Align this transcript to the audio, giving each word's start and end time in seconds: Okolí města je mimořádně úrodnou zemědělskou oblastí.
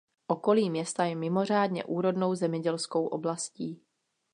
Okolí 0.27 0.69
města 0.69 1.03
je 1.05 1.15
mimořádně 1.15 1.83
úrodnou 1.83 2.35
zemědělskou 2.35 3.07
oblastí. 3.07 3.81